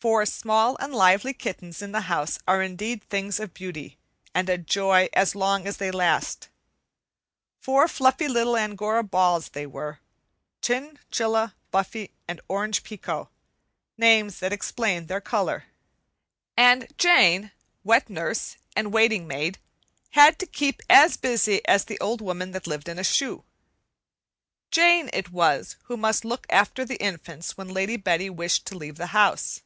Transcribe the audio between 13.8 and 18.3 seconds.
names that explain their color. And Jane, wet